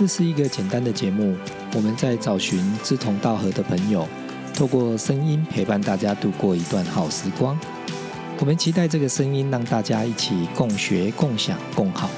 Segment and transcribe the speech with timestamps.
[0.00, 1.36] 这是一个简单的节目，
[1.74, 4.08] 我们在找寻志同道合的朋友，
[4.54, 7.60] 透过声音陪伴大家度过一段好时光。
[8.38, 12.08] 我们期待这个声音让大家一起共学、共享、共好。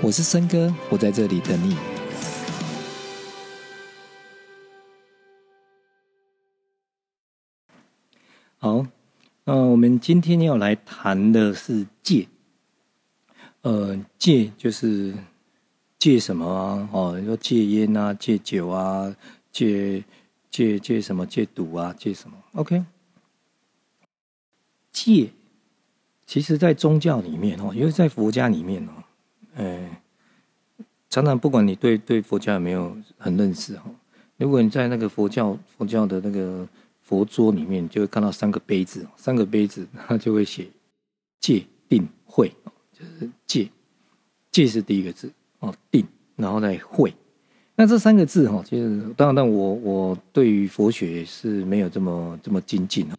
[0.00, 1.76] 我是森哥，我在这里等你。
[8.58, 8.86] 好，
[9.42, 12.28] 那我们今天要来谈的是戒。
[13.62, 15.12] 呃，戒就是
[16.02, 16.88] 戒什么啊？
[16.92, 19.14] 哦，你说戒烟啊，戒酒啊，
[19.52, 20.02] 戒
[20.50, 21.24] 戒戒什么？
[21.24, 22.84] 戒赌啊，戒什么？OK，
[24.90, 25.30] 戒，
[26.26, 28.90] 其实在宗教里面哦，因为在佛家里面哦，
[29.54, 29.96] 呃，
[31.08, 33.88] 常常不管你对对佛教有没有很认识哈，
[34.38, 36.68] 如果你在那个佛教佛教的那个。
[37.04, 40.68] 佛桌里面就会看到三个杯子，三个杯子， 它就会写
[41.40, 42.50] 戒、定、慧，
[42.92, 43.68] 就是戒，
[44.50, 45.30] 戒是第一个字
[45.62, 47.14] 哦，定，然后再会。
[47.74, 53.14] 那这三个字哈，其实当然，我我对于佛学是没有这么这么精进哦。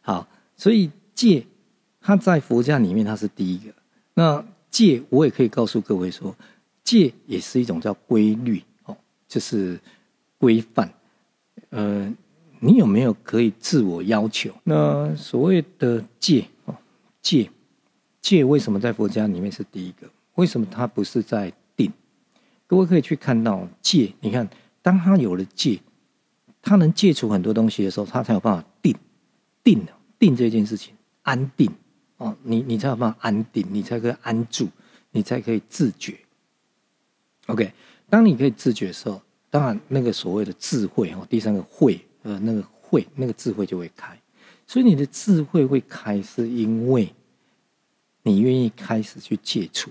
[0.00, 1.46] 好，所以戒
[2.00, 3.72] 它在佛家里面它是第一个。
[4.14, 6.34] 那戒我也可以告诉各位说，
[6.82, 8.96] 戒也是一种叫规律哦，
[9.28, 9.78] 就是
[10.38, 10.92] 规范，
[11.70, 12.12] 呃。
[12.60, 14.50] 你有没有可以自我要求？
[14.62, 16.74] 那所谓的戒哦，
[17.20, 17.50] 戒
[18.22, 20.08] 戒为什么在佛家里面是第一个？
[20.34, 21.92] 为什么它不是在定？
[22.66, 24.48] 各位可以去看到戒，你看，
[24.82, 25.80] 当他有了戒，
[26.62, 28.96] 他能戒除很多东西的时候，他才有办法定
[29.62, 29.86] 定
[30.18, 31.70] 定这件事情，安定
[32.16, 34.68] 哦，你你才有办法安定，你才可以安住，
[35.10, 36.18] 你才可以自觉。
[37.46, 37.72] OK，
[38.08, 42.00] 当你可以自觉的时候，当然那个所谓的智慧哦，第三个慧。
[42.26, 44.18] 呃，那个慧，那个智慧就会开，
[44.66, 47.14] 所以你的智慧会开，是因为
[48.22, 49.90] 你愿意开始去戒除，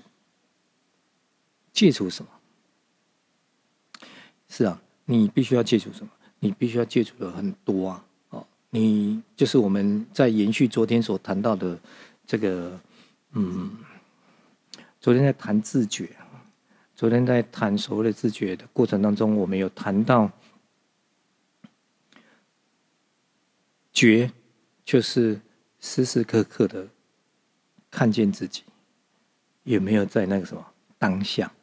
[1.73, 2.31] 戒除什么？
[4.47, 6.11] 是啊，你必须要戒除什么？
[6.39, 8.05] 你必须要戒除的很多啊！
[8.29, 11.79] 哦，你就是我们在延续昨天所谈到的
[12.25, 12.79] 这个，
[13.31, 13.77] 嗯，
[15.01, 16.09] 昨天在谈自觉，
[16.95, 20.31] 昨天在谈所谓的自觉的过程当中，我们有谈到。
[23.91, 24.31] 觉
[24.83, 25.39] 就是
[25.79, 26.87] 时时刻刻的
[27.91, 28.63] 看见自己
[29.65, 30.65] 有没有在那个什么
[30.97, 31.53] 当下？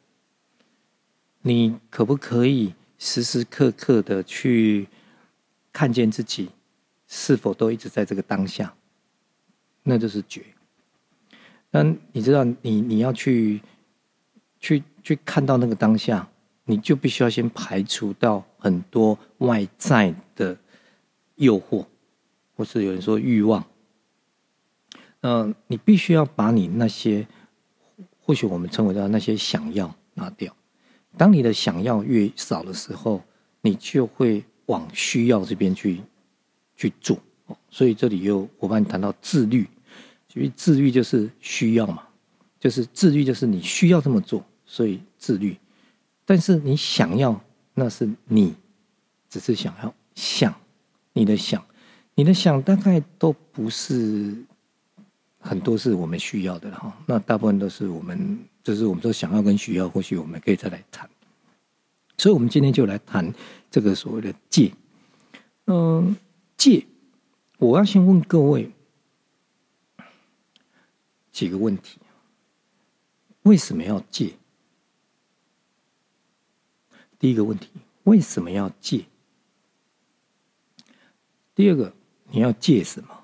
[1.41, 4.87] 你可不可以时时刻刻的去
[5.71, 6.49] 看见自己
[7.07, 8.73] 是否都一直在这个当下？
[9.83, 10.43] 那就是觉。
[11.71, 13.61] 那你知道，你你要去
[14.59, 16.27] 去去看到那个当下，
[16.65, 20.57] 你就必须要先排除到很多外在的
[21.35, 21.85] 诱惑。
[22.53, 23.65] 或是有人说欲望，
[25.21, 27.27] 嗯，你必须要把你那些，
[28.19, 30.55] 或许我们称为的那些想要拿掉。
[31.17, 33.21] 当你的想要越少的时候，
[33.61, 36.01] 你就会往需要这边去
[36.75, 37.17] 去做。
[37.69, 39.67] 所以这里又我帮你谈到自律，
[40.33, 42.03] 因为自律就是需要嘛，
[42.59, 45.57] 就是自律就是你需要这么做，所以自律。
[46.25, 47.39] 但是你想要，
[47.73, 48.55] 那是你
[49.29, 50.53] 只是想要想
[51.13, 51.63] 你的想。
[52.13, 54.35] 你的想大概都不是
[55.41, 61.09] 很多是我们需要的哈，那大部分都是我们，就是我们说想要跟需要，或许我们可以再来谈。
[62.17, 63.33] 所以，我们今天就来谈
[63.69, 64.71] 这个所谓的戒。
[65.65, 66.15] 嗯，
[66.55, 66.85] 戒，
[67.57, 68.71] 我要先问各位
[71.31, 71.99] 几个问题：
[73.41, 74.33] 为什么要戒？
[77.17, 77.69] 第一个问题，
[78.03, 79.05] 为什么要戒？
[81.55, 81.93] 第二个。
[82.33, 83.20] 你要戒什么？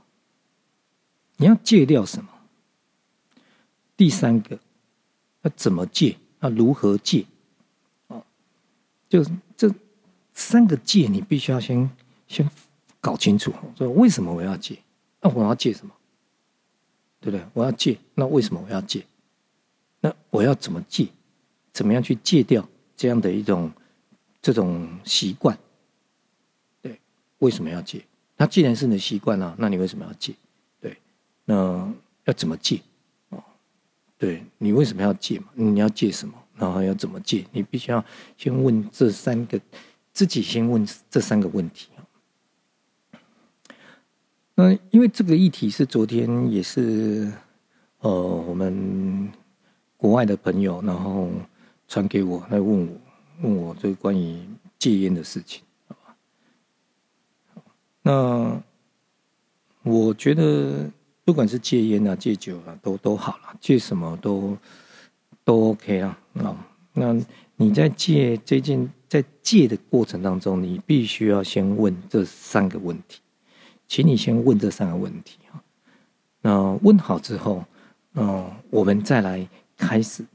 [1.38, 2.30] 你要戒掉什么？
[3.96, 4.60] 第三个，
[5.44, 6.18] 要怎么戒？
[6.42, 7.26] 要如何戒？
[8.08, 8.24] 哦，
[9.10, 9.26] 就
[9.56, 9.74] 这
[10.34, 11.90] 三个戒，你必须要先
[12.28, 12.48] 先
[13.00, 13.54] 搞清楚。
[13.76, 14.78] 说为什么我要戒？
[15.22, 15.94] 那我要戒什么？
[17.20, 17.46] 对不对？
[17.54, 19.06] 我要戒，那为什么我要戒？
[20.02, 21.08] 那我要怎么戒？
[21.74, 23.72] 怎么样去戒掉这样的一种
[24.42, 25.58] 这种习惯？
[26.82, 27.00] 对，
[27.40, 28.04] 为什么要戒？
[28.38, 30.34] 那既然是你的习惯了，那你为什么要戒？
[31.50, 31.94] 那
[32.26, 32.82] 要怎么戒？
[33.30, 33.42] 哦，
[34.18, 35.48] 对你为什么要戒嘛？
[35.54, 36.34] 你要戒什么？
[36.58, 37.46] 然后要怎么戒？
[37.54, 38.04] 你必须要
[38.36, 39.58] 先问这三个，
[40.12, 41.88] 自己先问这三个问题
[44.56, 47.32] 那因为这个议题是昨天也是，
[48.00, 49.32] 呃，我们
[49.96, 51.30] 国外的朋友然后
[51.88, 53.02] 传给我来问我，
[53.44, 54.42] 问我这个关于
[54.78, 55.64] 戒烟的事情。
[58.02, 58.62] 那
[59.84, 60.90] 我觉得，
[61.28, 64.58] 不管是戒烟啊、戒酒啊，都都好了，戒什么都
[65.44, 66.18] 都 OK 啊。
[66.36, 66.56] 啊，
[66.94, 67.14] 那
[67.58, 73.20] 你在戒这件在戒的过程当中，你必须要先问这三个问题，
[73.90, 75.62] 请你先问这三个问题啊。
[76.44, 77.62] 那问好之后，
[78.14, 79.46] 嗯，我们再来
[79.76, 80.26] 开始。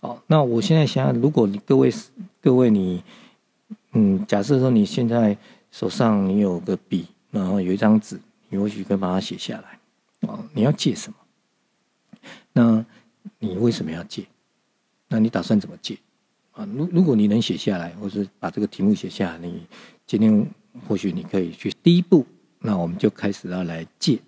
[0.00, 1.92] 好，那我现在想，如果你各位
[2.40, 3.04] 各位你，
[3.92, 5.36] 嗯，假设说你现在
[5.70, 8.18] 手上你有个笔，然后有一张纸，
[8.48, 9.75] 你或许可以把它写下来。
[10.20, 11.18] 哦，你要借什么？
[12.52, 12.84] 那
[13.38, 14.26] 你为什么要借？
[15.08, 15.98] 那你打算怎么借？
[16.52, 19.66] 啊，如如果你能写下来，或是把这个题目写下来，你
[20.06, 20.48] 今天
[20.88, 22.26] 或许你可以去第一步，
[22.60, 24.18] 那我们就开始要来借。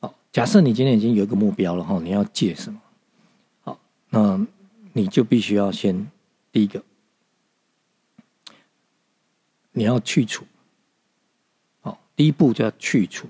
[0.00, 2.80] 好，假设你今天已经有一个目标了哈，你要借什么？
[3.60, 4.46] 好，那
[4.94, 6.10] 你就必须要先
[6.50, 6.82] 第一个，
[9.72, 10.46] 你要去除。
[11.82, 13.28] 好，第一步就要去除。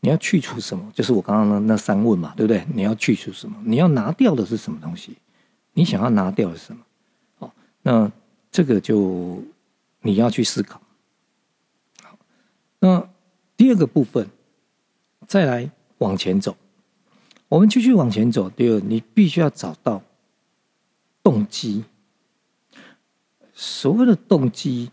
[0.00, 0.90] 你要去除什么？
[0.94, 2.66] 就是我刚刚那那三问嘛，对不对？
[2.74, 3.56] 你要去除什么？
[3.64, 5.16] 你要拿掉的是什么东西？
[5.74, 6.82] 你想要拿掉的是什么？
[7.38, 7.52] 哦
[7.82, 8.10] 那
[8.50, 9.42] 这个就
[10.02, 10.80] 你要去思考。
[12.02, 12.18] 好，
[12.78, 13.08] 那
[13.56, 14.28] 第二个部分，
[15.26, 16.56] 再来往前走。
[17.48, 18.48] 我们继续往前走。
[18.48, 20.02] 第二，你必须要找到
[21.22, 21.84] 动机。
[23.52, 24.90] 所谓的动机，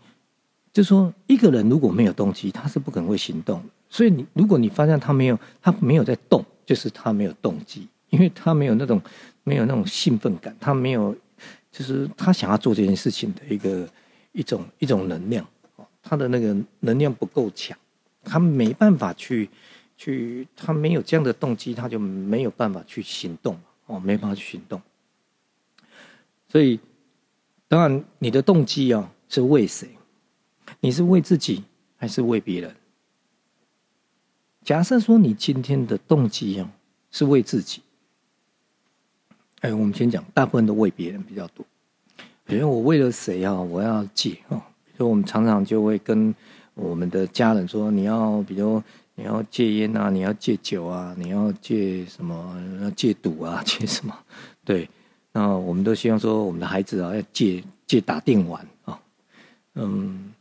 [0.72, 3.62] 就说一个人如果没有动机，他是不可能会行动。
[3.88, 9.00] 所以，你如果你发现他没有，他没有在动，就是他没有动机，因为他没有那种
[9.44, 11.16] 没有那种兴奋感，他没有。
[11.70, 13.88] 就是他想要做这件事情的一个
[14.32, 15.46] 一种一种能量，
[16.02, 17.76] 他的那个能量不够强，
[18.24, 19.48] 他没办法去
[19.96, 23.56] 去，他没有这样的动机，他就没有办法去行动
[23.86, 24.80] 哦，没办法去行动。
[26.48, 26.80] 所以，
[27.68, 29.88] 当然你的动机啊是为谁？
[30.80, 31.62] 你是为自己
[31.96, 32.74] 还是为别人？
[34.68, 36.70] 假设说你今天的动机啊
[37.10, 37.80] 是为自己。
[39.60, 41.64] 哎，我们先讲，大部分都为别人比较多。
[42.44, 44.58] 比如我为了谁啊，我要戒啊。
[44.84, 46.34] 比如我们常常就会跟
[46.74, 48.82] 我们的家人说，你要，比如
[49.14, 52.92] 你要戒烟啊，你要戒酒啊，你要戒什么？
[52.94, 54.14] 戒赌啊， 戒什么？
[54.66, 54.86] 对，
[55.32, 59.00] 那我们都希望说，我们的孩子啊，要戒戒打电玩啊。
[59.76, 60.34] 嗯，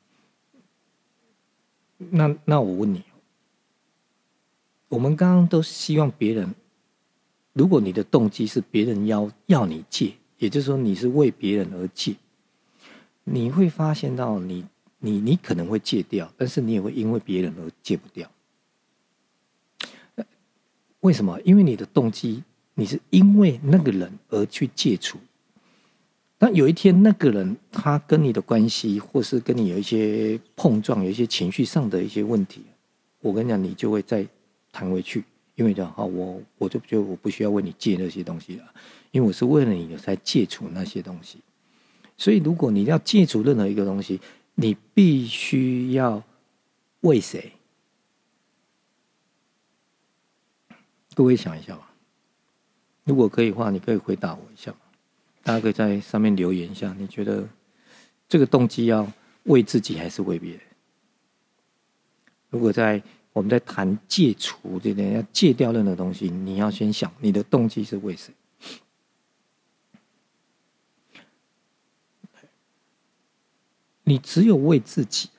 [1.98, 3.02] 那那我问你，
[4.90, 6.54] 我们刚刚都希望别人。
[7.54, 12.16] 如果你的动机是别人要要你戒，也就是说你是为别人而戒，
[13.24, 14.64] 你会发现到你
[15.00, 18.30] 你你可能会戒掉，但是你也会因为别人而戒不掉。
[21.02, 21.40] 为什么？
[21.42, 22.44] 因为你的动机
[22.76, 25.18] 你是因为那个人而去戒除。
[26.38, 32.62] 当有一天那个人他跟你的关系，或是跟你有一些碰撞，有一些情绪上的一些问题，
[33.22, 34.28] 我跟你讲，你就会在
[34.78, 35.24] 弹回去。
[35.56, 38.74] 因为讲哈，我我就觉得我不需要为你借那些东西了，
[39.10, 41.40] 因为我是为了你才戒除那些东西。
[42.16, 44.22] 所以，如果你要戒除任何一个东西，
[44.54, 46.22] 你必须要
[47.00, 47.54] 为谁？
[51.16, 51.92] 各位想一下吧。
[53.04, 54.72] 如果可以的话，你可以回答我一下。
[55.42, 57.50] 大家可以在上面留言一下，你觉得
[58.30, 59.12] 这个动机要
[59.46, 60.62] 为自己还是为别人？
[62.52, 63.02] 如果在。
[63.38, 68.34] 我们在谈戒除这边，要戒掉任何东西，你要先想你的动机是为谁？
[74.04, 75.30] 你只有为自己，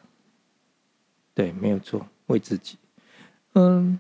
[1.35, 2.79] 对，没有错，为自己。
[3.55, 3.99] 嗯，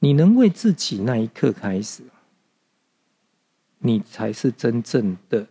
[0.00, 2.02] 你能为自己那一刻开始，
[3.78, 5.46] 你才是真正的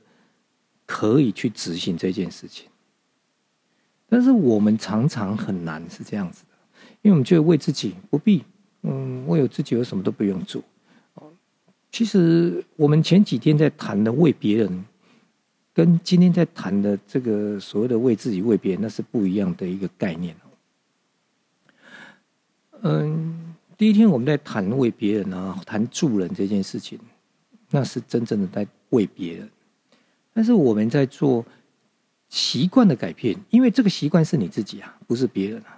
[0.85, 2.69] 可以去执行这件事情。
[4.07, 6.43] 但是我们常常很难是这样子。
[7.07, 8.43] 因为我们觉得为自己不必，
[8.81, 10.61] 嗯，为有自己，有什么都不用做。
[11.89, 14.85] 其实我们前几天在谈的为别人，
[15.73, 20.35] 跟今天在谈的这个所谓的为自己、为别人，那是不一样的一个概念
[22.81, 26.99] 嗯，第一天我们在谈为别人啊，谈助人这件事情，
[27.71, 29.49] 那是真正的在为别人。
[30.33, 31.45] 但是我们在做
[32.27, 35.76] 习惯的改变，因为这个习惯是你自己啊，不是别人啊。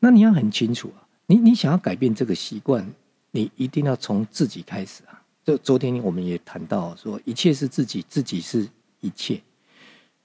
[0.00, 2.88] 那你要很清楚啊，你你想要改变这个习惯，
[3.30, 5.22] 你一定要从自己开始啊。
[5.44, 8.68] 就昨天我们也谈到说，一切是自己，自己是
[9.00, 9.40] 一切。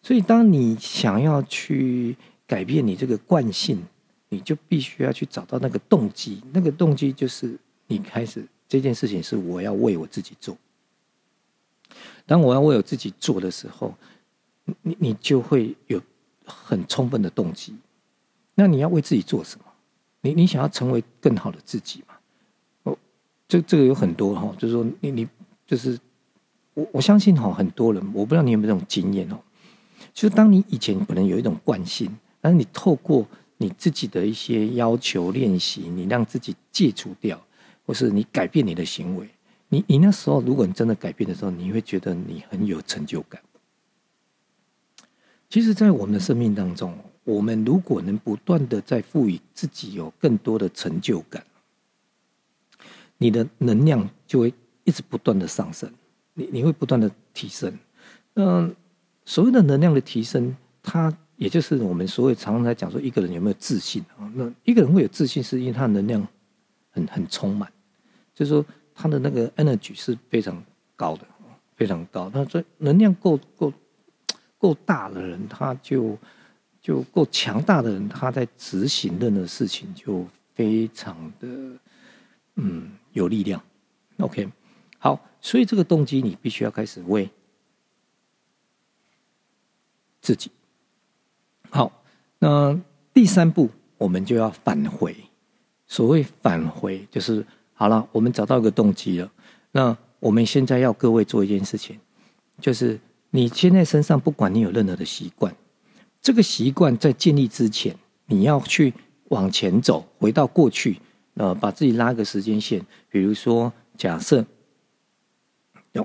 [0.02, 2.16] 所以，当你想要去
[2.46, 3.82] 改变你这个惯性，
[4.28, 6.42] 你就必须要去找到那个动机。
[6.52, 10.58] 那个动机就是你开始这件事情是我要为我自己做。
[12.26, 13.94] 当我要为我自己做的时候，
[14.82, 16.02] 你你就会有
[16.46, 17.74] 很充分的动机。
[18.56, 19.66] 那你要为自己做什么？
[20.22, 22.16] 你你想要成为更好的自己吗？
[22.84, 22.98] 哦，
[23.48, 25.28] 这这个有很多哈，就是说你你
[25.68, 26.00] 就是
[26.74, 29.38] 我我相信哈，很多人我不知道你有没有这种经验哦，
[30.14, 37.42] 就是当你以前可能有一种惯性，但是你透过你自己的一些要求练习，你让自己戒除掉，
[37.86, 39.28] 或是你改变你的行为，
[39.68, 43.42] 你你那时候如果你真的改变的时候，你会觉得你很有成就感。
[45.50, 51.44] 其实，在我们的生命当中，我们如果能不断的在赋予自己有更多的成就感，
[53.18, 54.54] 你的能量就会
[54.84, 55.92] 一直不断的上升。
[56.34, 57.72] 你你会不断的提升，
[58.34, 58.76] 嗯，
[59.24, 64.32] 所谓的能量的提升，它也就是我们所谓常常在讲说一个人有没有自信啊？
[64.34, 66.28] 那一个人会有自信，是因为他能量
[66.90, 67.72] 很很充满，
[68.34, 68.66] 就是说
[68.96, 70.64] 他的那个 energy 是非常
[70.96, 71.28] 高的，
[71.76, 72.32] 非常高。
[72.34, 73.72] 那这能量够够
[74.58, 76.18] 够大的人，他就
[76.84, 81.48] 就够强大的人，他在执行任何事情就非常的
[82.56, 83.60] 嗯有力量。
[84.18, 84.48] OK。
[85.00, 87.30] 好，所以这个动机你必须要开始为
[90.22, 90.52] 自己。
[91.70, 91.92] 好，
[92.40, 92.80] 那
[93.14, 95.16] 第三步我们就要返回。
[95.88, 99.32] 所谓返回，就是好了，我们找到一个动机了。
[99.72, 102.00] 那我们现在要各位做一件事情，
[102.62, 103.00] 就是
[103.30, 105.54] 你现在身上不管你有任何的习惯，
[106.24, 108.94] 这个习惯在建立之前，你要去
[109.26, 110.98] 往前走，回到过去，
[111.36, 112.84] 呃，把自己拉个时间线。
[113.10, 114.44] 比如说，假设。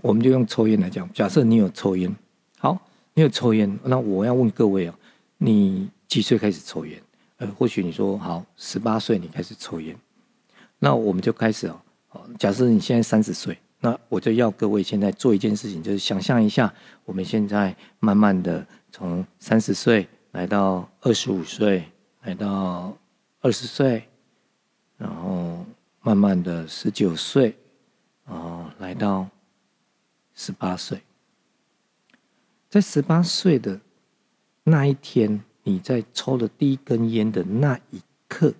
[0.02, 2.14] 我们就用抽烟来讲，假设你有抽烟，
[2.58, 2.78] 好，
[3.14, 4.94] 你有抽烟，那我要问各位啊，
[5.38, 7.02] 你几岁开始抽烟？
[7.38, 9.96] 呃，或许你说好，十八岁你开始抽烟，
[10.78, 11.80] 那我们就开始哦。
[12.38, 16.72] 假设你现在三十岁，那我就要各位现在做一件事情，就是想象一下，
[17.04, 21.84] 我们现在慢慢的从三十岁来到二十五岁，
[22.22, 22.96] 来到
[23.40, 24.08] 二十岁，
[24.96, 25.64] 然后
[26.00, 27.56] 慢慢的十九岁，
[28.24, 29.28] 啊，来到。
[30.40, 31.02] 十八岁，
[32.70, 33.80] 在十八岁的
[34.62, 38.54] 那一天，你在抽了第一根烟的那一刻，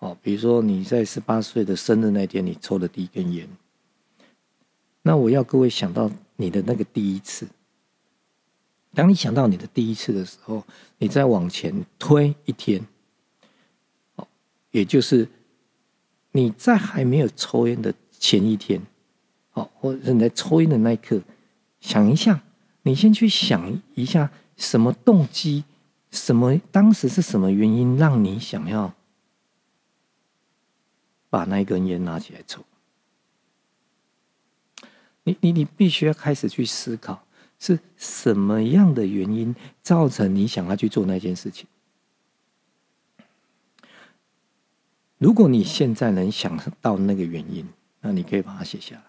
[0.00, 3.48] 哦，比如说你在十八岁的生日那天，你抽了第一根烟，
[5.06, 7.46] 那我要各位想到你的那个第一次。
[8.94, 10.64] 当你想到你的第一次的时候，
[10.98, 12.80] 你再往前推一天，
[14.16, 14.26] 哦，
[14.70, 15.28] 也就是
[16.32, 18.80] 你在还没有抽烟的前一天。
[19.50, 21.20] 好，或者你在抽烟的那一刻，
[21.80, 22.42] 想一下，
[22.82, 25.64] 你先去想一下，什么动机，
[26.10, 28.94] 什么当时是什么原因让你想要
[31.28, 32.64] 把那一根烟拿起来抽？
[35.24, 37.26] 你你你必须要开始去思考，
[37.58, 41.66] 是什么样的原因造成你想要去做那件事情？
[45.18, 47.66] 如果你现在能想到那个原因，
[48.00, 49.04] 那你可以把它写下来。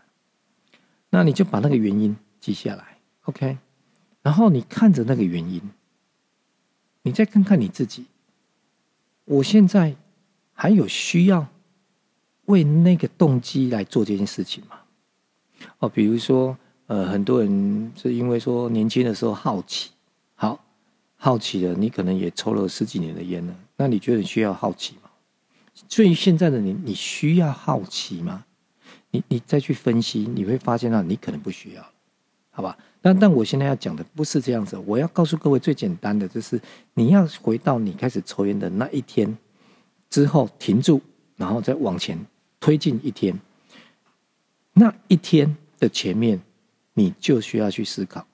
[1.09, 3.57] 那你就把那个原因记下来，OK，
[4.21, 5.61] 然后你看着那个原因，
[7.01, 8.05] 你再看看你自己，
[9.25, 9.95] 我现在
[10.53, 11.47] 还有需要
[12.45, 14.79] 为那个动机来做这件事情吗？
[15.79, 16.57] 哦，比如说，
[16.87, 19.91] 呃，很多人是因为说年轻的时候好奇，
[20.35, 20.59] 好
[21.15, 25.09] 好奇了，你可能也抽了十几年的烟了，那你觉得你需要好奇吗？
[25.89, 28.45] 所以现在的你，你需要好奇吗？
[29.11, 31.85] 你你再去分析，你会发现到你可能不需要，
[32.51, 32.77] 好吧？
[33.01, 36.59] 但但我现在要讲的不是这样子，我要告诉各位最简单的就是，
[36.93, 39.37] 你要回到你开始抽烟的那一天
[40.09, 41.01] 之后停住，
[41.35, 42.17] 然后再往前
[42.59, 43.39] 推进一天，
[44.77, 46.41] 那一天的前面
[46.93, 48.27] 你就需要去思考。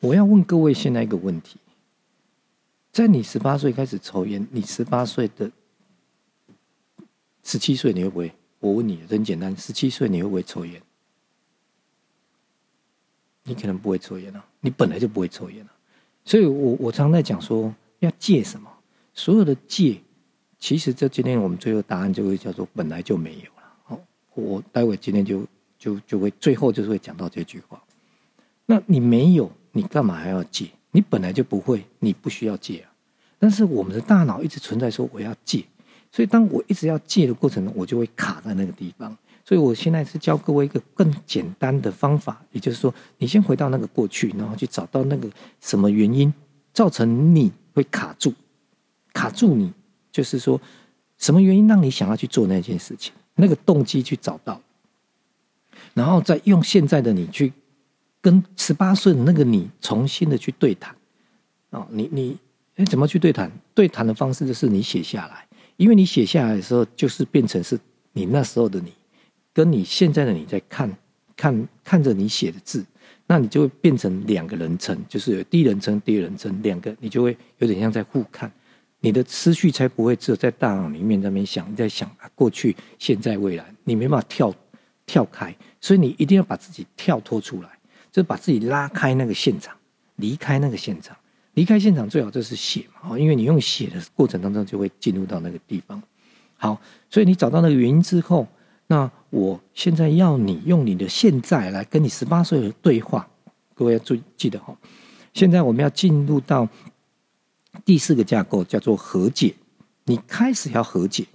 [0.00, 1.58] 我要问各位现在一个问题：
[2.90, 5.52] 在你十八岁开始抽烟，你十八岁的
[7.44, 8.32] 十七岁你会不会？
[8.58, 10.82] 我问你，很简单，十七岁你会不会抽烟？
[13.44, 15.70] 你可能不会抽烟啊，你本来就不会抽烟啊。
[16.24, 18.68] 所以我我常在讲说，要戒什么？
[19.14, 20.00] 所有的戒，
[20.58, 23.59] 其实这今天我们最后答案就会叫做本来就没有。
[24.34, 25.46] 我待会今天就
[25.78, 27.82] 就就会最后就是会讲到这句话。
[28.66, 30.68] 那你没有，你干嘛还要戒？
[30.92, 32.92] 你本来就不会，你不需要戒啊。
[33.38, 35.64] 但是我们的大脑一直存在说我要戒。
[36.12, 39.16] 所以，当我一直要戒的过程中，我就会卡在那个地方。
[39.44, 45.28] 所以我现在是教各位一个更简单的方法，也就是说，你先回到那个过去，然后去找到那个
[45.60, 46.32] 什么原因
[46.72, 48.34] 造成你会卡住，
[49.12, 49.72] 卡住你，
[50.10, 50.60] 就是说
[51.16, 54.60] 什么原因让你想要去做那件事情，那个动机去找到，
[55.94, 57.52] 然后再用现在的你去
[58.20, 60.94] 跟十八岁的那个你重新的去对谈。
[61.70, 62.36] 哦，你你
[62.76, 63.50] 哎，怎么去对谈？
[63.74, 65.46] 对谈的方式就是你写下来。
[65.76, 67.78] 因为你写下来的时候，就是变成是
[68.12, 68.92] 你那时候的你，
[69.54, 70.94] 跟你现在的你在看
[71.34, 72.84] 看看着你写的字，
[73.26, 78.52] 那你就会变成两个人称，就是有第一人称、第二人称两个，你就会有点像在互看，
[79.00, 84.54] 你的思绪才不会只有在大脑里面在那边想，在想过去、现在、未来，你没办法跳
[85.06, 87.68] 跳开，所以你一定要把自己跳脱出来，
[88.12, 89.74] 就是把自己拉开那个现场，
[90.16, 91.16] 离开那个现场。
[91.54, 96.00] 离开现场最好就是写嘛，因为你用写的过程当中就会进入到那个地方。
[96.56, 98.46] 好，所以你找到那个原因之后，
[98.86, 103.28] 那我现在要你用你的现在来跟你十八岁的对话。
[103.74, 104.76] 各位要注意记得哈，
[105.32, 106.68] 现在我们要进入到
[107.84, 109.54] 第四个架构，叫做和解。
[110.04, 111.26] 你开始要和解，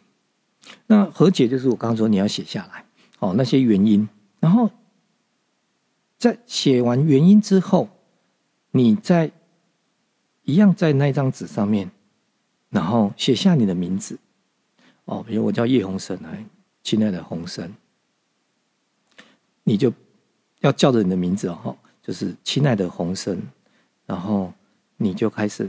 [0.87, 2.85] 那和解就是我刚刚说你要写下来，
[3.19, 4.07] 哦那些原因，
[4.39, 4.69] 然后
[6.17, 7.89] 在写完原因之后，
[8.71, 9.31] 你在。
[10.47, 11.89] 一样在那张纸上面，
[12.69, 14.19] 然后写下你的名字，
[15.05, 16.45] 哦，比如我叫叶鸿生，来，
[16.83, 17.73] 亲爱的鸿生，
[19.63, 19.91] 你就
[20.59, 23.41] 要叫着你的名字哦，就是亲爱的鸿生，
[24.05, 24.53] 然后
[24.97, 25.67] 你就开始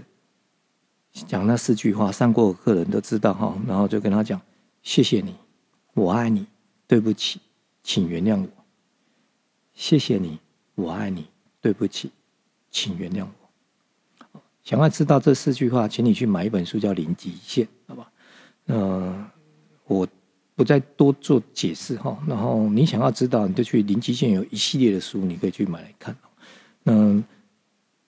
[1.25, 4.41] 讲那四句话，上过课的人都知道哈，然后就跟他讲，
[4.83, 5.35] 谢谢你，
[5.95, 6.47] 我爱你，
[6.87, 7.41] 对不起，
[7.83, 8.49] 请原谅我，
[9.73, 10.39] 谢谢你，
[10.75, 11.27] 我爱你，
[11.61, 12.11] 对不起，
[12.71, 14.41] 请原谅我。
[14.63, 18.11] 想要知道这四句话，请你去买一本书，叫《零极限》，好吧？
[18.65, 19.31] 那
[19.87, 20.07] 我
[20.57, 22.19] 不再多做解释哈。
[22.27, 26.17] 然后你想要知道，你就去《零极限》有一系列的书，你可以去买来看。
[26.83, 27.23] 那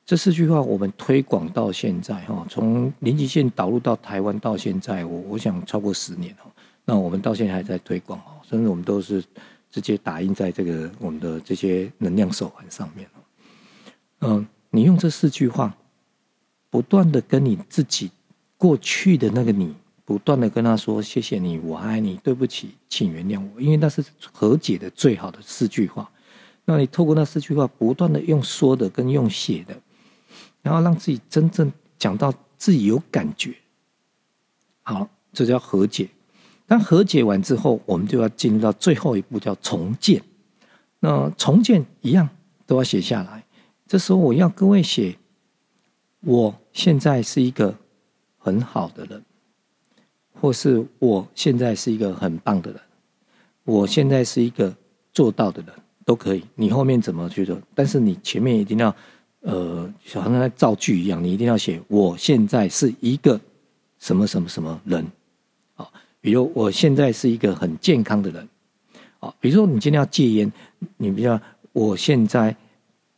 [0.08, 6.50] 这四句话我们推广到现在哈，从《零极限》导入到台湾到现在，我我想超过十年了。
[6.86, 9.22] 那我们到现在还在推广哦，甚至我们都是
[9.70, 13.06] 直接打印在这个我们的这些能量手环上面。
[14.22, 15.76] 嗯，你用这四句话。
[16.70, 18.10] 不断的跟你自己
[18.58, 19.74] 过去的那个你，
[20.04, 26.10] 不断的跟他说：“谢谢你，我爱你，对不起，请原谅我。”因为那是和解的最好的四句话。
[26.66, 29.74] 那你透过那四句话，不断的用说的跟用写的，
[30.68, 33.54] 然后让自己真正讲到自己有感觉。
[34.82, 36.06] 好，这叫和解。
[36.66, 40.22] 当和解完之后，我们就要进入到最后一步，叫重建。
[41.00, 42.28] 那重建一样
[42.66, 43.42] 都要写下来。
[43.86, 45.16] 这时候我要各位写。
[46.20, 47.74] 我现在是一个
[48.36, 49.24] 很好的人，
[50.34, 52.80] 或是我现在是一个很棒的人，
[53.64, 54.76] 我现在是一个
[55.14, 55.72] 做到的人，
[56.04, 56.44] 都可以。
[56.54, 57.58] 你后面怎么去做？
[57.74, 58.94] 但是你前面一定要，
[59.40, 63.40] 呃，好像在造句一样，你一定要写我现在是一个
[63.98, 65.06] 什么什么什么人。
[65.76, 65.88] 啊，
[66.20, 68.48] 比如我现在是一个很健康的人。
[69.20, 70.52] 啊，比如说你今天要戒烟，
[70.96, 71.40] 你比较
[71.72, 72.54] 我现在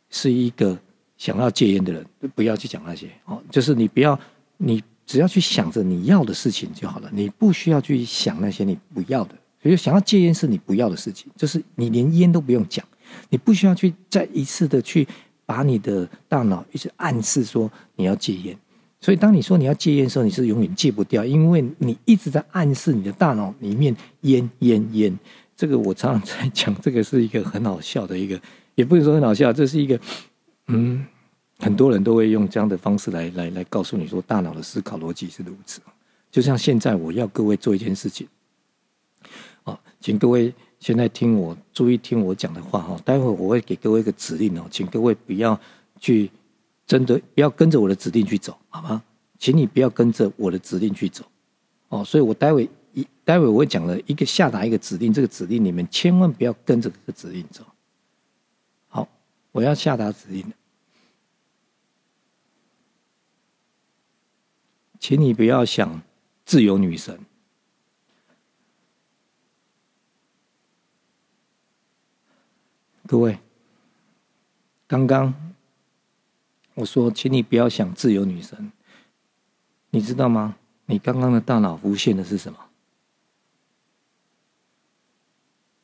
[0.09, 0.77] 是一个。
[1.17, 2.03] 想要戒烟的人，
[2.33, 4.19] 不要去讲那些哦，就是你不要，
[4.57, 9.35] 你只要去想着你要的事情就好了，你不需要去想那些你不要的。
[9.61, 12.83] 比如想要戒烟是你不要的事情，就是你连烟都不用讲，
[13.29, 15.07] 你不需要去再一次的去
[15.51, 18.57] 把你的大脑一直暗示说你要戒烟。
[19.01, 25.19] 所以当你说你要戒烟的时候，你是永远戒不掉，因为你一直在暗示你的大脑里面烟烟烟。
[25.57, 28.39] 这个我常常在讲，这个是一个很好笑的一个，
[28.75, 29.99] 也不是说很好笑，这是一个。
[30.67, 31.05] 嗯，
[31.59, 35.81] 很多人都会用这样的方式来来来告诉你说，大脑的思考逻辑是如此。
[36.31, 38.25] 就像现在，我要各位做一件事情，
[39.63, 42.97] 啊，请各位现在听我，注意听我讲的话哈。
[43.05, 45.57] 待会我会给各位一个指令哦，请各位不要
[45.99, 46.29] 去
[46.87, 49.03] 真的不要跟着我的指令去走，好吗？
[49.37, 51.23] 请你不要跟着我的指令去走，
[51.89, 52.03] 哦。
[52.03, 57.63] 所以我待会一待会我会讲了一个下达一个指令，这个指令你们千万不要跟着这个指令走。
[58.87, 59.07] 好，
[59.51, 60.43] 我要下达指令
[64.99, 66.01] 请你不要想
[66.43, 67.19] 自由女神，
[73.11, 73.37] 各位，
[74.87, 75.33] 刚刚
[76.75, 78.71] 我说，请你不要想自由女神，
[79.89, 80.55] 你知道吗？
[80.85, 82.57] 你刚刚的大脑浮现的是什么？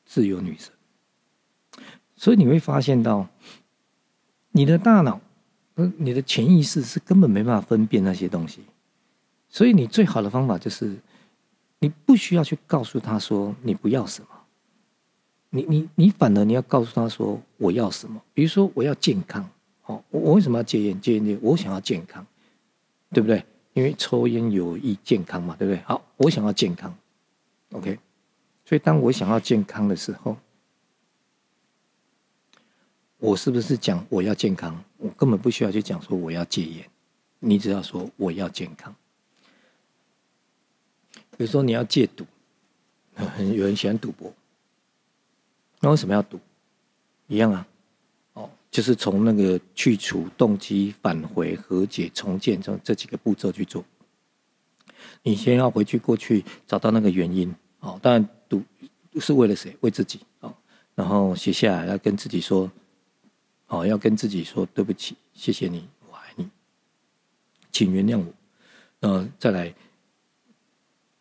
[0.05, 0.71] 自由女神，
[2.15, 3.27] 所以你会发现到，
[4.51, 5.19] 你的大脑，
[5.97, 8.61] 你的潜意识是根本没办法分辨那些东西。
[9.49, 10.97] 所以，你最好的方法就是，
[11.79, 14.29] 你不需要去告诉他说你不要什么，
[15.49, 18.21] 你你你反而你要告诉他说我要什么。
[18.33, 19.49] 比如说，我要健康，
[19.85, 20.99] 哦，我为什么要戒烟？
[20.99, 22.25] 戒烟，我想要健康，
[23.11, 23.43] 对不对？
[23.73, 25.81] 因为抽烟有益健康嘛，对不对？
[25.83, 26.95] 好，我想要健康
[27.71, 27.99] ，OK。
[28.65, 30.35] 所以，当我想要健康的时候，
[33.19, 34.83] 我是不是讲我要健康？
[34.97, 36.89] 我根本不需要去讲说我要戒烟，
[37.39, 38.93] 你只要说我要健康。
[41.37, 42.25] 比如说你要戒赌，
[43.55, 44.33] 有人喜欢赌博，
[45.79, 46.39] 那为什么要赌？
[47.27, 47.67] 一样啊，
[48.33, 53.83] 哦，就是从那个去除动机、返回、和解、重建这这几个步骤去做。
[55.23, 58.63] 你先要回去过去找到那个原因，哦，当然赌
[59.19, 59.75] 是为了谁？
[59.81, 60.53] 为自己哦，
[60.95, 62.71] 然后写下来，要跟自己说，
[63.67, 66.49] 哦，要跟自己说对不起，谢谢你，我爱你，
[67.71, 68.25] 请原谅我。
[69.01, 69.73] 呃，再来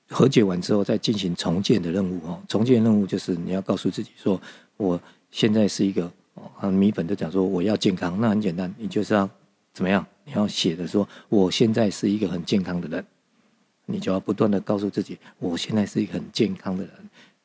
[0.09, 2.43] 和解完之后，再进行重建的任务哦。
[2.49, 4.41] 重建任务就是你要告诉自己说，
[4.77, 9.29] 我现在是一个哦，米粉都讲说我要健康，那很简单，你就是要
[9.73, 10.07] 怎么样？
[10.25, 13.05] 你要写的说，我现在是一个很健康的人。
[13.89, 16.93] 你就要不断的告诉自己，我现在是一个很健康的人。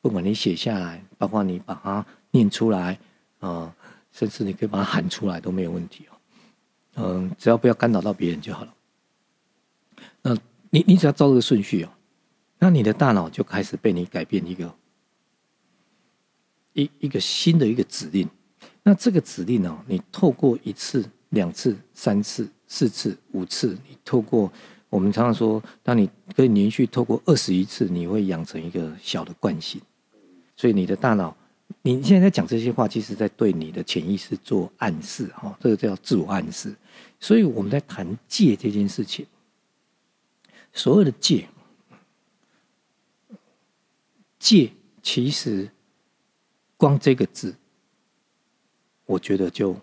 [0.00, 2.98] 不管你写下来，包括你把它念出来，
[3.38, 3.72] 啊，
[4.10, 6.18] 甚至你可以把它喊出来都没有问题哦。
[6.96, 8.74] 嗯，只要不要干扰到别人就好了。
[10.22, 10.36] 那
[10.70, 11.88] 你你只要照这个顺序哦，
[12.62, 14.72] 那你的大脑就开始被你改变一个
[16.74, 18.28] 一一个新的一个指令。
[18.84, 24.50] 那这个指令呢，你透过一次、两次、三次、四次、五次，你透过。
[24.88, 29.80] 我们常常说，当你可以连续透过二十一次，你会养成一个小的惯性。
[30.54, 31.36] 所以你的大脑，
[31.80, 36.72] 你现在在讲这些话，其实在对你的潜意识做暗示，哈，这个叫自我暗示。
[37.18, 39.26] 所以我们在谈戒这件事情，
[40.72, 41.48] 所有的戒，
[44.42, 45.70] 戒其实
[46.76, 47.54] 光这个字，
[49.06, 49.76] 我觉得就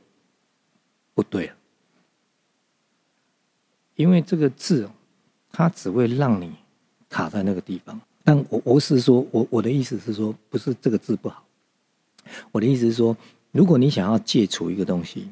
[1.14, 1.56] 不对了，
[3.96, 4.90] 因为这个字。
[5.52, 6.54] 它只会让你
[7.10, 11.44] 卡在那个地方，但我我是说，我我的意思是说，不是这个字不好，
[12.52, 13.18] 我的意思是说，
[13.52, 15.28] 如果你想要戒除一个东西，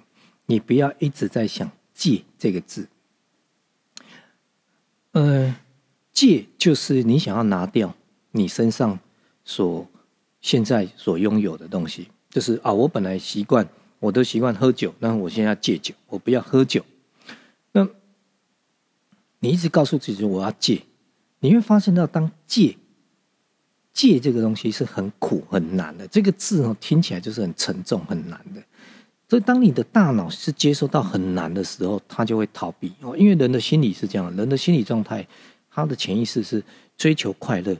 [0.47, 2.87] 你不要一直在想“戒”这个字，
[5.11, 5.55] 呃，
[6.11, 7.93] 戒就是你想要拿掉
[8.31, 8.99] 你身上
[9.47, 9.87] 所
[10.41, 13.65] 现在所拥有的东西，就是啊，我本来习惯，
[13.97, 16.83] 我都习惯喝酒，那我现在戒酒，我不要喝酒。
[17.71, 17.87] 那
[19.39, 20.83] 你一直告诉自己我要戒，
[21.39, 22.75] 你会发现到当戒
[23.93, 26.05] 戒这个东西是很苦很难的。
[26.09, 28.61] 这个字哦听起来就是很沉重很难的。
[29.29, 33.15] 所以当你的大脑是接受到很难的时候，他就会逃避哦。
[33.17, 35.25] 因为人的心理是这样，人的心理状态，
[35.71, 36.61] 他的潜意识是
[36.97, 37.75] 追求快乐，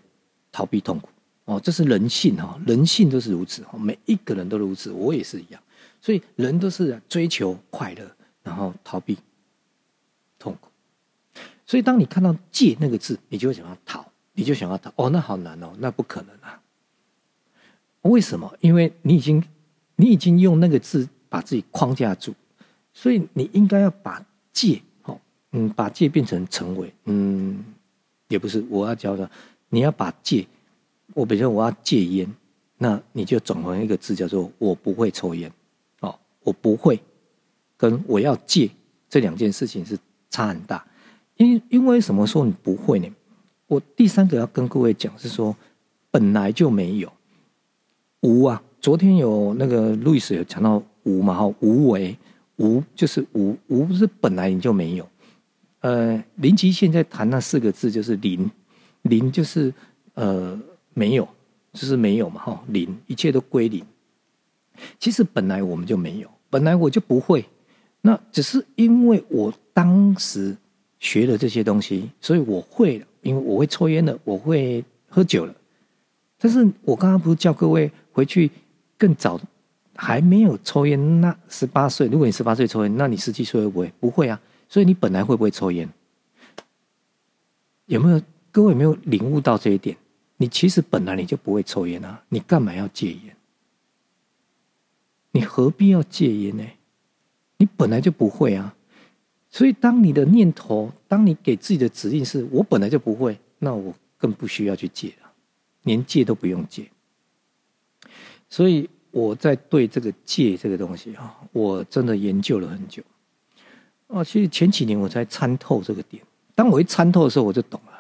[0.50, 1.10] 逃避痛苦
[1.48, 1.60] 哦。
[1.60, 5.60] 这是人性哈，人性都是如此哈，每一个人都如此，我也是一样。
[6.00, 8.10] 所以人都是追求快乐，
[8.44, 9.18] 然后逃避
[10.38, 10.70] 痛苦。
[11.66, 14.90] 所以，当你看到“戒”那个字，你就想要逃，你就想要逃。
[14.96, 16.62] 哦，那好难哦，那不可能啊！
[18.04, 18.56] 为什么？
[18.62, 19.44] 因为你已经，
[19.98, 22.34] 你已经用那个字把自己框架住，
[22.94, 25.20] 所以你应该要把“戒”哦，
[25.52, 27.66] 嗯，把“戒”变成“成为”，嗯，
[28.30, 28.64] 也不是。
[28.70, 29.30] 我要教的，
[29.68, 30.48] 你要把“戒”，
[31.14, 32.28] 我比如说我要戒烟，
[32.78, 35.52] 那你就转换一个字，叫做“我不会抽烟”。
[36.02, 37.00] 哦，我不会，
[37.76, 38.70] 跟我要戒
[39.10, 39.98] 这两件事情是
[40.30, 40.86] 差很大。
[41.38, 43.08] 因因为什么说你不会呢？
[43.68, 45.56] 我第三个要跟各位讲是说，
[46.10, 47.12] 本来就没有
[48.22, 48.62] 无啊。
[48.80, 52.18] 昨天有那个路易斯有讲到无嘛，哈，无为
[52.58, 55.10] 无就是无无是本来你就没有。
[55.82, 58.50] 呃，林奇现在谈那四个字就是零，
[59.04, 59.74] 零就是
[60.14, 60.60] 呃
[60.98, 61.28] 没有，
[61.74, 63.86] 就是没有嘛，哈，零一切都归零。
[65.00, 67.46] 其实本来我们就没有，本来我就不会，
[68.02, 70.56] 那只是因为我当时。
[71.00, 75.54] 学了这些东西，所以我会了，因为我会抽烟了，我会喝酒了。
[76.40, 78.50] 但是我刚刚不是叫各位回去
[78.98, 79.40] 更早，
[79.96, 83.94] 还没有抽烟，那十八岁，如果你十八岁抽烟，那你十七岁会不会？
[84.00, 84.42] 不会啊。
[84.68, 85.88] 所以你本来会不会抽烟？
[87.86, 88.20] 有没有
[88.52, 89.96] 各位有没有领悟到这一点？
[90.38, 93.36] 你其实本来你就不会抽烟啊，你干嘛要戒烟？
[95.32, 96.64] 你何必要戒烟呢？
[97.58, 98.76] 你本来就不会啊。
[99.50, 105.32] 所以，当你的念头，当你给自己的指令是“我本来就不会”，那我更不需要去戒了，
[105.84, 106.86] 连戒都不用戒。
[108.50, 113.02] 所以我在对这个戒这个东西啊，我真的研究了很久。
[114.08, 116.22] 啊，其实前几年我才参透这个点。
[116.54, 117.97] 当我一参透的时候，我就懂了。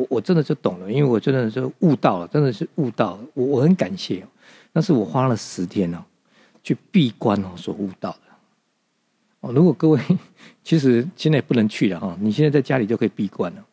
[0.00, 3.24] 我我真的就懂了，因为我真的就悟到了，真的是悟到了。
[3.34, 4.26] 我我很感谢，
[4.72, 6.02] 那是我花了十天哦，
[6.62, 8.20] 去闭关哦所悟到的。
[9.40, 10.00] 哦，如果各位
[10.64, 13.64] 其实现在不能去了哈，你现在在家里就可以闭关了。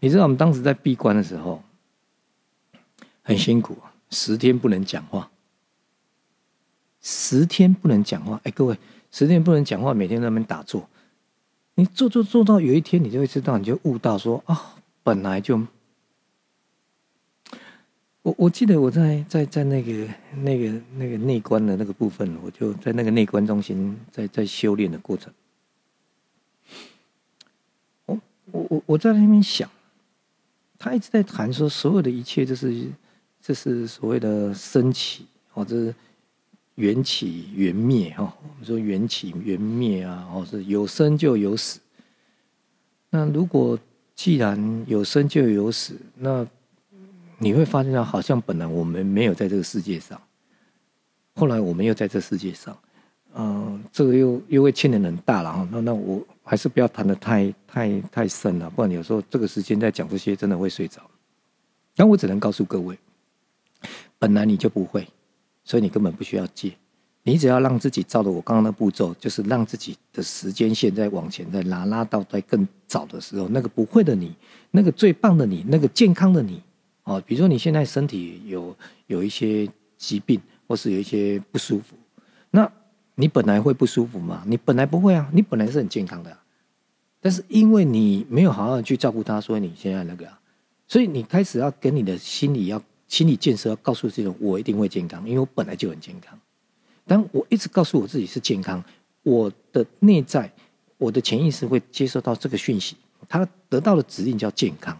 [0.00, 1.62] 你知道我们当时在闭关的时候
[3.22, 3.76] 很辛苦，
[4.10, 5.30] 十天不能讲话，
[7.00, 8.40] 十天不能讲话。
[8.44, 8.76] 哎，各位，
[9.10, 10.88] 十天不能讲话，每天在那边打坐，
[11.74, 15.60] 你做做做到有一天，你就会知道，你就悟到说啊，本来就
[18.22, 25.32] 我我记得我在在在那个那个那个内观的那个部分，我就在那个内观中心在在修炼的过程。
[28.06, 28.20] 我
[28.52, 29.68] 我我我在那边想，
[30.78, 32.86] 他一直在谈说，所有的一切就是
[33.40, 35.94] 这是所谓的升起，或者是
[36.76, 38.32] 缘起缘灭哈。
[38.40, 41.80] 我们说缘起缘灭啊，或是有生就有死。
[43.10, 43.76] 那如果
[44.14, 46.46] 既然有生就有死，那
[47.38, 50.20] 你会发现，好像本来我们没有在这个世界上，
[51.34, 52.76] 后来我们又在这世界上，
[53.34, 55.68] 嗯，这个又又会牵连很大了哈。
[55.72, 61.00] 那那我还是不要谈的太太太深了，不然有时候这个时间在讲这些，真的会睡着。
[61.96, 62.96] 但我只能告诉各位，
[64.18, 65.08] 本来你就不会，
[65.64, 66.72] 所以你根本不需要戒。
[67.24, 74.34] 你只要让自己照着我刚刚的步骤，就是让自己的时间线在往前再拉，拉到在更早的时候，那个不会的你，
[74.72, 76.60] 那个最棒的你，那个健康的你，
[77.04, 81.96] 哦，比如说你现在身体有有一些疾病，或是有一些不舒服，
[82.50, 82.68] 那
[83.14, 84.42] 你本来会不舒服吗？
[84.46, 86.36] 你本来不会啊，你本来是很健康的，
[87.20, 90.28] 但是因为你没有好好去照顾他，所以你现在那个，
[90.88, 96.36] 所以你开始要跟你的心理要心理建设，要告诉这种我一定会健康，因为我本来就很健康。
[97.06, 98.82] 但我一直告诉我自己是健康，
[99.22, 100.50] 我的内在，
[100.98, 102.96] 我的潜意识会接收到这个讯息，
[103.28, 104.96] 他得到的指令叫健康。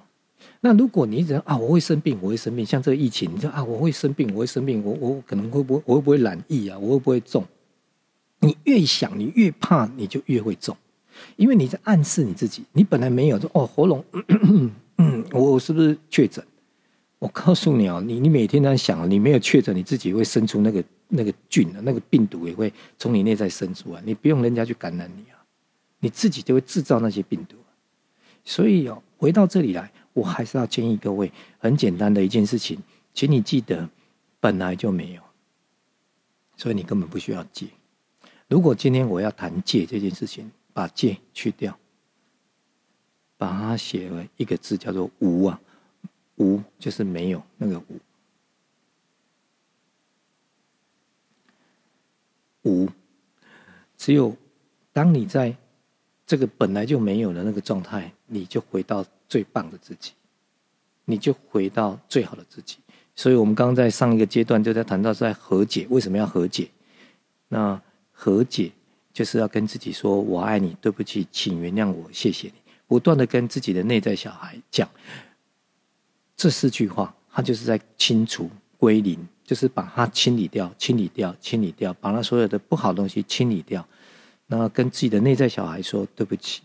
[0.61, 6.79] 那如果你一直啊，我会生病，我会生病，像这个疫情，你说啊，我会生病，我会生病，我我可能会不会，我会不会染疫啊？
[6.79, 7.45] 我会不会中？
[8.41, 10.77] 你越想，你越怕，你就越会中，
[11.37, 14.05] 因为你在暗示你自己，你本来没有说哦，喉咙，
[14.99, 16.45] 嗯，我是不是确诊？
[17.19, 20.83] 我告诉你哦，你你每天在想，你没有确诊，你自己会生出那个。
[21.15, 25.37] 那个菌啊，那个病毒也会从你内在生出来，你不用人家去感染你啊，
[26.01, 27.57] 你自己就会制造那些病毒。
[28.45, 32.79] 所以哦，回到这里来，我还是要建议各位很简单的一件事情，
[33.13, 33.89] 请你记得，
[34.41, 35.23] 本来就没有，
[36.57, 37.67] 所以你根本不需要戒。
[38.49, 41.79] 如果今天我要谈戒这件事情，把戒去掉，
[43.37, 45.61] 把它写为一个字，叫做无啊，
[46.37, 48.01] 无就是没有那个无。
[52.65, 52.89] 无，
[53.97, 54.37] 只有
[54.93, 55.55] 当你在
[56.27, 60.13] 这个本来就没有的那个状态，你就回到最棒的自己，
[61.05, 62.79] 你就回到最好的自己。
[63.15, 66.71] 所以，我们刚刚在上一个阶段就在谈到在和解，为什么要和解？
[67.49, 68.73] 那和解
[69.13, 72.55] 就是要跟自己说：“我爱你，对不起，请原谅我，谢谢你。”
[72.89, 74.89] 不断的跟自己的内在小孩讲
[76.37, 79.19] 这四句话，他就是在清除归零。
[79.53, 83.87] 就是把它清理掉，清理掉，清理掉，把它所有的不好的东西清理掉。
[84.47, 86.63] 那跟自己的内在小孩说对不起，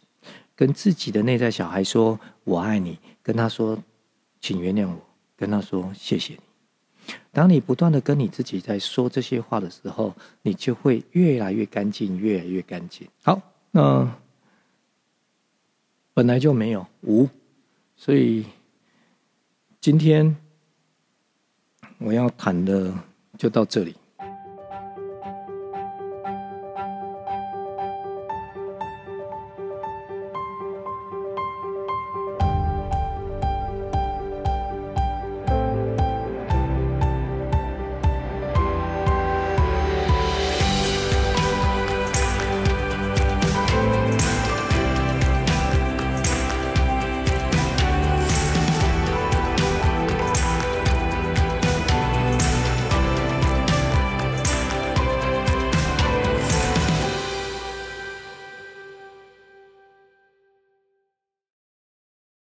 [0.56, 3.78] 跟自己的内在小孩说我爱你，跟他说
[4.40, 4.98] 请原谅我，
[5.36, 6.40] 跟他说谢谢你。
[7.34, 13.06] 当你不断的跟你自己在说这些话的时候，你就会越来越干净，越来越干净。
[13.22, 14.10] 好，那
[16.14, 17.28] 本来就没有无，
[17.98, 18.46] 所以
[19.82, 20.34] 今天。
[22.00, 22.94] 我要谈的
[23.38, 23.96] 就到这里。